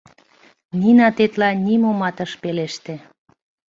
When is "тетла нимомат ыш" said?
1.17-2.31